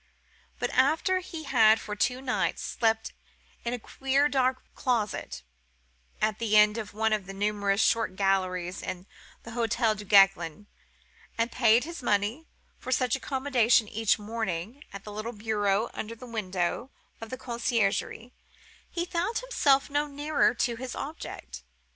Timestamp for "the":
6.39-6.57, 7.27-7.35, 9.43-9.51, 15.03-15.11, 16.15-16.25, 17.29-17.37